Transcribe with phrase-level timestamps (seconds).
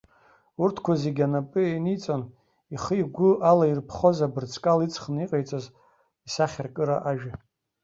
[0.63, 2.21] Урҭқәа зегьы анапы ианиҵон
[2.75, 5.65] ихы-игәы ала ирԥхоз, абырҵкал иҵхны иҟаиҵоз
[6.27, 7.33] исахьаркыра ажәа.